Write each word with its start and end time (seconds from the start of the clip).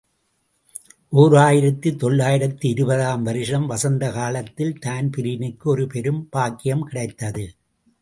ஓர் 1.13 1.35
ஆயிரத்து 1.35 1.89
தொள்ளாயிரத்து 1.95 2.69
இருபது 2.69 3.05
ஆம் 3.05 3.23
வருஷம் 3.23 3.69
வசந்தகாலத்தில் 3.69 4.75
தான்பிரீனுக்கு 4.85 5.63
ஒரு 5.63 5.87
பெரும் 5.87 6.29
பாக்கியம் 6.29 6.83
கிடைத்தது. 6.83 7.45